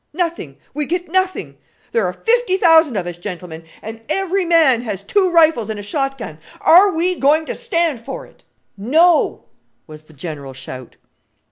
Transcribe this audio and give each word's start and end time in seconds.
Nothing! 0.13 0.57
we 0.73 0.87
get 0.87 1.11
nothing! 1.11 1.59
There 1.91 2.07
are 2.07 2.13
fifty 2.13 2.57
thousand 2.57 2.97
of 2.97 3.05
us, 3.05 3.19
gentlemen, 3.19 3.65
and 3.83 4.01
every 4.09 4.45
man 4.45 4.81
has 4.81 5.03
two 5.03 5.29
rifles 5.29 5.69
and 5.69 5.79
a 5.79 5.83
shot 5.83 6.17
gun. 6.17 6.39
Are 6.59 6.91
we 6.95 7.19
going 7.19 7.45
to 7.45 7.53
stand 7.53 7.99
for 7.99 8.25
it?" 8.25 8.41
"No," 8.75 9.45
was 9.85 10.05
the 10.05 10.13
general 10.13 10.53
shout. 10.53 10.95